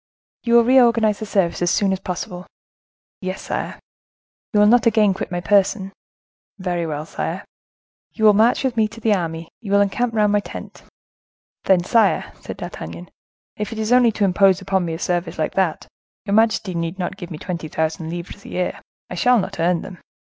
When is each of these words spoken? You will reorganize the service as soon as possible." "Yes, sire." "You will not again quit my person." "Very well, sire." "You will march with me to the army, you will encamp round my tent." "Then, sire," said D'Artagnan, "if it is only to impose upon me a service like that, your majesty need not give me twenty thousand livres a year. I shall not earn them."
You 0.43 0.55
will 0.55 0.63
reorganize 0.63 1.19
the 1.19 1.27
service 1.27 1.61
as 1.61 1.69
soon 1.69 1.93
as 1.93 1.99
possible." 1.99 2.47
"Yes, 3.21 3.43
sire." 3.43 3.79
"You 4.51 4.59
will 4.59 4.65
not 4.65 4.87
again 4.87 5.13
quit 5.13 5.29
my 5.31 5.41
person." 5.41 5.93
"Very 6.57 6.87
well, 6.87 7.05
sire." 7.05 7.45
"You 8.11 8.25
will 8.25 8.33
march 8.33 8.63
with 8.63 8.75
me 8.75 8.87
to 8.87 8.99
the 8.99 9.13
army, 9.13 9.49
you 9.61 9.71
will 9.71 9.79
encamp 9.79 10.15
round 10.15 10.31
my 10.31 10.39
tent." 10.39 10.81
"Then, 11.65 11.83
sire," 11.83 12.33
said 12.41 12.57
D'Artagnan, 12.57 13.09
"if 13.57 13.71
it 13.71 13.77
is 13.77 13.91
only 13.93 14.11
to 14.13 14.25
impose 14.25 14.59
upon 14.59 14.85
me 14.85 14.95
a 14.95 14.97
service 14.97 15.37
like 15.37 15.53
that, 15.53 15.85
your 16.25 16.33
majesty 16.33 16.73
need 16.73 16.97
not 16.97 17.15
give 17.15 17.29
me 17.29 17.37
twenty 17.37 17.67
thousand 17.67 18.09
livres 18.09 18.43
a 18.43 18.49
year. 18.49 18.81
I 19.07 19.13
shall 19.13 19.37
not 19.37 19.59
earn 19.59 19.83
them." 19.83 19.99